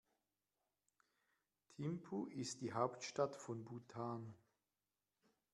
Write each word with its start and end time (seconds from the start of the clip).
Thimphu 1.69 2.25
ist 2.25 2.61
die 2.61 2.73
Hauptstadt 2.73 3.35
von 3.35 3.63
Bhutan. 3.63 4.33